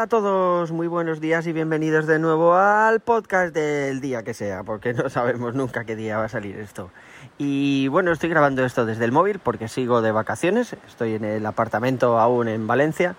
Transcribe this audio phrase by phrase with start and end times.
[0.00, 4.32] Hola a todos, muy buenos días y bienvenidos de nuevo al podcast del día que
[4.32, 6.90] sea, porque no sabemos nunca qué día va a salir esto.
[7.36, 11.44] Y bueno, estoy grabando esto desde el móvil porque sigo de vacaciones, estoy en el
[11.44, 13.14] apartamento aún en Valencia.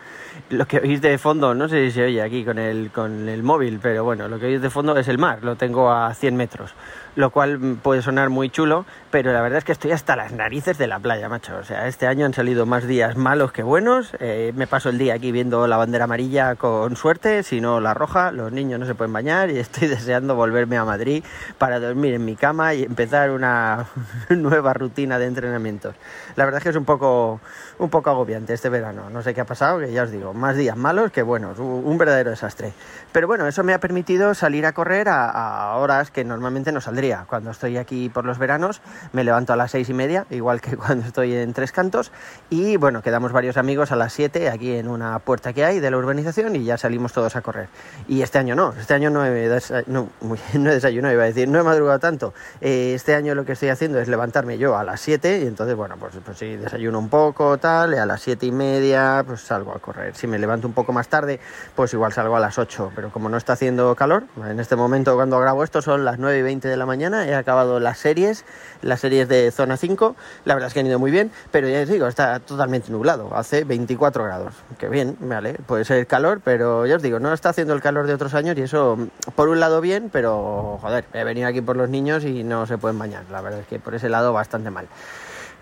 [0.49, 3.43] Lo que oís de fondo, no sé si se oye aquí con el, con el
[3.43, 6.35] móvil, pero bueno, lo que oís de fondo es el mar, lo tengo a 100
[6.35, 6.73] metros
[7.15, 10.77] lo cual puede sonar muy chulo, pero la verdad es que estoy hasta las narices
[10.77, 11.57] de la playa, macho.
[11.57, 14.15] O sea, este año han salido más días malos que buenos.
[14.19, 17.93] Eh, me paso el día aquí viendo la bandera amarilla con suerte, si no la
[17.93, 18.31] roja.
[18.31, 21.23] Los niños no se pueden bañar y estoy deseando volverme a Madrid
[21.57, 23.87] para dormir en mi cama y empezar una
[24.29, 25.95] nueva rutina de entrenamientos.
[26.35, 27.39] La verdad es que es un poco,
[27.79, 29.09] un poco agobiante este verano.
[29.09, 31.59] No sé qué ha pasado, que ya os digo, más días malos que buenos.
[31.59, 32.73] Un verdadero desastre.
[33.11, 36.81] Pero bueno, eso me ha permitido salir a correr a, a horas que normalmente no
[36.81, 38.81] saldría cuando estoy aquí por los veranos
[39.13, 42.11] me levanto a las seis y media, igual que cuando estoy en Tres Cantos,
[42.49, 45.91] y bueno, quedamos varios amigos a las siete aquí en una puerta que hay de
[45.91, 47.67] la urbanización y ya salimos todos a correr.
[48.07, 50.09] Y este año no, este año no he, no,
[50.53, 52.33] no desayunado, iba a decir, no he madrugado tanto.
[52.61, 55.75] Eh, este año lo que estoy haciendo es levantarme yo a las siete y entonces,
[55.75, 59.41] bueno, pues, pues sí, desayuno un poco, tal, y a las siete y media pues
[59.41, 60.15] salgo a correr.
[60.15, 61.39] Si me levanto un poco más tarde,
[61.75, 65.15] pues igual salgo a las ocho, pero como no está haciendo calor, en este momento
[65.15, 68.45] cuando grabo esto son las nueve y veinte de la mañana, he acabado las series,
[68.81, 70.15] las series de zona 5,
[70.45, 73.35] la verdad es que han ido muy bien, pero ya les digo, está totalmente nublado,
[73.35, 76.50] hace 24 grados, que bien, vale, puede ser calor, pero
[76.85, 78.97] ya os digo, no está haciendo el calor de otros años y eso,
[79.35, 82.77] por un lado bien, pero joder, he venido aquí por los niños y no se
[82.77, 84.87] pueden bañar, la verdad es que por ese lado bastante mal.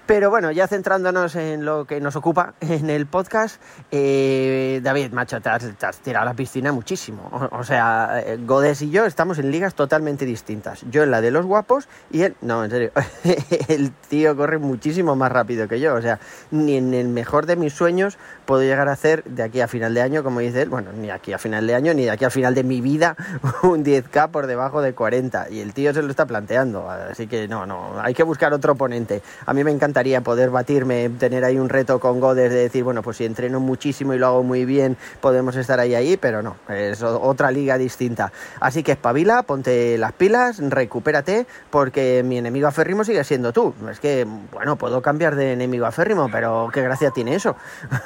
[0.09, 5.39] Pero bueno, ya centrándonos en lo que nos ocupa en el podcast, eh, David, macho,
[5.39, 7.29] te has, tirado a la piscina muchísimo.
[7.51, 10.83] O, sea, eh, Godes y yo estamos en ligas totalmente distintas.
[10.89, 12.91] Yo en la de los guapos y él, no, en serio,
[13.67, 15.93] el tío corre muchísimo más rápido que yo.
[15.93, 16.19] O sea,
[16.49, 18.17] ni en el mejor de mis sueños
[18.47, 21.11] puedo llegar a hacer de aquí a final de año, como dice él, bueno, ni
[21.11, 23.15] aquí a final de año, ni de aquí a final de mi vida,
[23.61, 25.51] un 10K por debajo de 40.
[25.51, 26.89] Y el tío se lo está planteando.
[26.89, 29.21] Así que no, no, hay que buscar otro oponente.
[29.45, 33.01] A mí me encanta poder batirme, tener ahí un reto con Godes de decir, bueno,
[33.01, 36.55] pues si entreno muchísimo y lo hago muy bien, podemos estar ahí ahí, pero no,
[36.69, 38.31] es otra liga distinta.
[38.59, 43.73] Así que espabila, ponte las pilas, recupérate, porque mi enemigo aférrimo sigue siendo tú.
[43.91, 47.55] Es que, bueno, puedo cambiar de enemigo aférrimo, pero qué gracia tiene eso.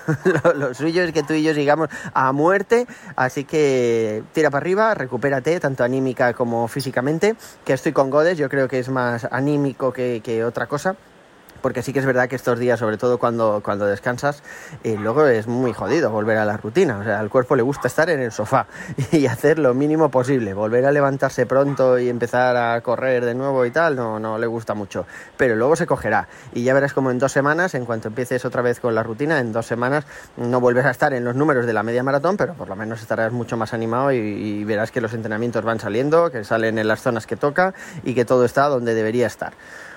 [0.56, 4.94] lo, suyo es que tú y yo sigamos a muerte, así que tira para arriba,
[4.96, 9.94] recupérate, tanto anímica como físicamente, que estoy con Godes, yo creo que es más anímico
[9.94, 10.96] que, que otra cosa
[11.64, 14.44] porque sí que es verdad que estos días, sobre todo cuando, cuando descansas,
[14.84, 17.00] eh, luego es muy jodido volver a la rutina.
[17.00, 18.68] O sea, al cuerpo le gusta estar en el sofá
[19.14, 20.54] y hacer lo mínimo posible.
[20.54, 24.46] Volver a levantarse pronto y empezar a correr de nuevo y tal, no, no le
[24.46, 25.06] gusta mucho.
[25.38, 26.28] Pero luego se cogerá.
[26.54, 29.40] Y ya verás como en dos semanas, en cuanto empieces otra vez con la rutina,
[29.40, 32.56] en dos semanas no vuelves a estar en los números de la media maratón, pero
[32.56, 36.30] por lo menos estarás mucho más animado y, y verás que los entrenamientos van saliendo,
[36.30, 39.54] que salen en las zonas que toca y que todo está donde debería estar.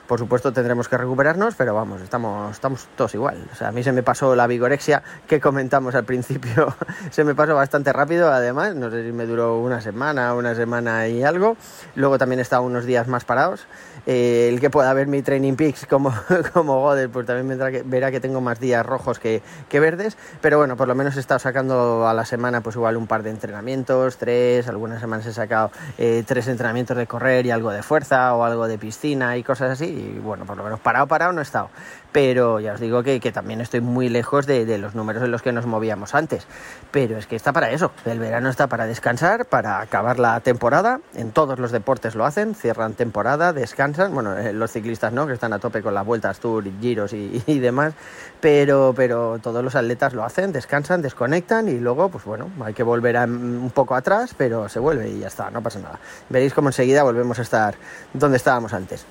[0.06, 3.48] Por supuesto tendremos que recuperarnos, pero vamos, estamos, estamos todos igual.
[3.52, 6.74] O sea, a mí se me pasó la vigorexia que comentamos al principio,
[7.10, 11.08] se me pasó bastante rápido, además, no sé si me duró una semana, una semana
[11.08, 11.56] y algo.
[11.96, 13.66] Luego también he estado unos días más parados.
[14.06, 16.14] Eh, el que pueda ver mi Training Peaks como,
[16.52, 20.16] como Godel, pues también que, verá que tengo más días rojos que, que verdes.
[20.40, 23.24] Pero bueno, por lo menos he estado sacando a la semana pues igual un par
[23.24, 27.82] de entrenamientos, tres, algunas semanas he sacado eh, tres entrenamientos de correr y algo de
[27.82, 31.32] fuerza o algo de piscina y cosas así y bueno, por lo menos parado, parado
[31.32, 31.70] no he estado.
[32.12, 35.52] Pero ya os digo que, también estoy muy lejos de, los números en los que
[35.52, 36.46] nos movíamos antes.
[36.90, 37.92] Pero es que está para eso.
[38.04, 41.00] El verano está para descansar, para acabar la temporada.
[41.14, 44.14] En todos los deportes lo hacen, cierran temporada, descansan.
[44.14, 47.42] Bueno, eh, los ciclistas no, que están a tope con las vueltas, tour, giros y,
[47.46, 47.92] y demás.
[48.40, 52.82] Pero, pero todos los atletas lo hacen, descansan, desconectan y luego, pues bueno, hay que
[52.82, 55.98] volver un poco atrás, pero se vuelve y ya está, no pasa nada.
[56.28, 57.74] Veréis cómo enseguida volvemos a estar
[58.12, 59.06] donde estábamos antes.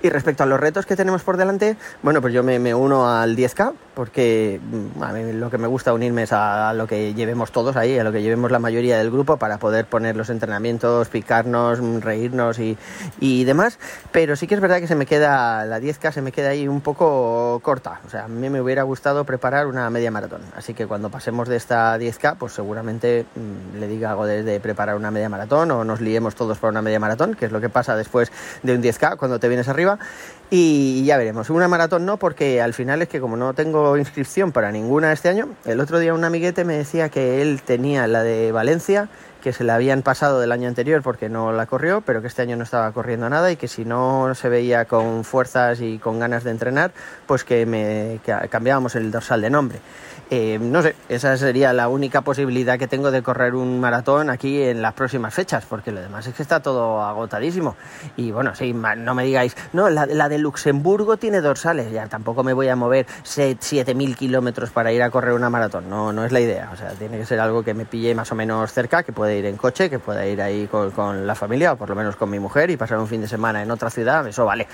[0.00, 3.36] Y respecto a los retos que tenemos por delante, bueno, pues yo me, uno al
[3.36, 7.50] 10K, porque mm, a mí lo que me gusta unirme es a, lo que llevemos
[7.50, 11.08] todos ahí, a lo que llevemos la mayoría del grupo para poder poner los entrenamientos,
[11.08, 12.78] picarnos, mm, reírnos y,
[13.18, 13.80] y demás.
[14.12, 16.68] Pero sí que es verdad que se me queda, la 10K se me queda ahí
[16.68, 18.00] un poco corta.
[18.06, 20.42] O sea, a mí me hubiera gustado preparar una media maratón.
[20.56, 24.60] Así que cuando pasemos de esta 10K, pues seguramente mm, le diga algo de, de
[24.60, 27.60] preparar una media maratón o nos liemos todos para una media maratón, que es lo
[27.60, 28.30] que pasa después
[28.62, 29.87] de un 10K cuando te vienes arriba
[30.50, 31.50] Y ya veremos.
[31.50, 35.28] Una maratón no, porque al final es que como no tengo inscripción para ninguna este
[35.28, 39.08] año, el otro día un amiguete me decía que él tenía la de Valencia,
[39.42, 42.42] que se la habían pasado del año anterior porque no la corrió, pero que este
[42.42, 46.18] año no estaba corriendo nada y que si no se veía con fuerzas y con
[46.18, 46.92] ganas de entrenar,
[47.26, 49.80] pues que me que cambiábamos el dorsal de nombre.
[50.30, 54.62] Eh, no sé, esa sería la única posibilidad que tengo de correr un maratón aquí
[54.62, 57.76] en las próximas fechas, porque lo demás es que está todo agotadísimo.
[58.16, 62.44] Y bueno, sí, no me digáis, no, la, la de Luxemburgo tiene dorsales, ya tampoco
[62.44, 66.32] me voy a mover 7.000 kilómetros para ir a correr una maratón, no, no es
[66.32, 69.02] la idea, o sea, tiene que ser algo que me pille más o menos cerca,
[69.02, 71.88] que pueda ir en coche, que pueda ir ahí con, con la familia, o por
[71.88, 74.44] lo menos con mi mujer, y pasar un fin de semana en otra ciudad, eso
[74.44, 74.66] vale.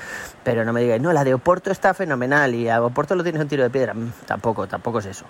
[0.43, 3.41] Pero no me digáis, no, la de Oporto está fenomenal y a Oporto lo tienes
[3.43, 5.25] un tiro de piedra, mm, tampoco, tampoco es eso.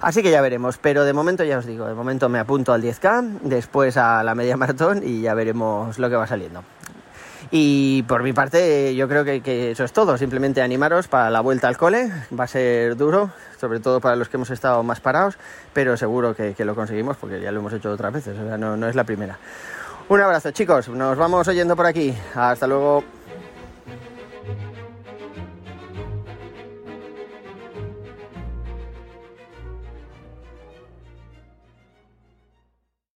[0.00, 2.82] Así que ya veremos, pero de momento ya os digo, de momento me apunto al
[2.82, 6.62] 10K, después a la media maratón y ya veremos lo que va saliendo.
[7.50, 10.16] Y por mi parte, yo creo que, eso es todo.
[10.18, 12.10] Simplemente animaros para la vuelta al cole.
[12.38, 15.36] Va a ser duro, sobre todo para los que hemos estado más parados,
[15.72, 18.38] pero seguro que, lo conseguimos porque ya lo hemos hecho otras veces.
[18.38, 19.38] O sea, no, no es la primera.
[20.08, 20.88] Un abrazo, chicos.
[20.88, 22.14] Nos vamos oyendo por aquí.
[22.34, 23.04] Hasta luego.